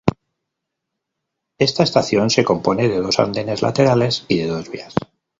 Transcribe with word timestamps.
Esta 1.59 1.83
estación 1.83 2.31
se 2.31 2.43
compone 2.43 2.87
de 2.87 2.97
dos 2.97 3.19
andenes 3.19 3.61
laterales 3.61 4.25
y 4.27 4.39
de 4.39 4.47
dos 4.47 4.67
vías. 4.71 4.95